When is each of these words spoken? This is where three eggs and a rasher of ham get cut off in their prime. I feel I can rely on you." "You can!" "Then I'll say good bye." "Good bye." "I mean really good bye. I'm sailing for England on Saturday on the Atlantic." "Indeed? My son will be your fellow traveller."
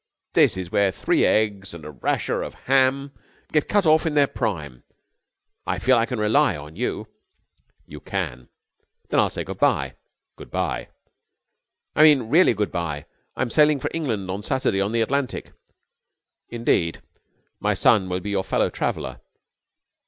This 0.33 0.57
is 0.57 0.71
where 0.71 0.91
three 0.91 1.25
eggs 1.25 1.75
and 1.75 1.85
a 1.85 1.91
rasher 1.91 2.41
of 2.41 2.55
ham 2.55 3.11
get 3.51 3.69
cut 3.69 3.85
off 3.85 4.07
in 4.07 4.15
their 4.15 4.25
prime. 4.25 4.81
I 5.67 5.77
feel 5.77 5.95
I 5.95 6.07
can 6.07 6.17
rely 6.19 6.57
on 6.57 6.75
you." 6.75 7.07
"You 7.85 7.99
can!" 7.99 8.49
"Then 9.09 9.19
I'll 9.19 9.29
say 9.29 9.43
good 9.43 9.59
bye." 9.59 9.93
"Good 10.37 10.49
bye." 10.49 10.89
"I 11.95 12.01
mean 12.01 12.31
really 12.31 12.55
good 12.55 12.71
bye. 12.71 13.05
I'm 13.35 13.51
sailing 13.51 13.79
for 13.79 13.91
England 13.93 14.31
on 14.31 14.41
Saturday 14.41 14.81
on 14.81 14.91
the 14.91 15.01
Atlantic." 15.01 15.53
"Indeed? 16.49 17.03
My 17.59 17.75
son 17.75 18.09
will 18.09 18.21
be 18.21 18.31
your 18.31 18.43
fellow 18.43 18.71
traveller." 18.71 19.21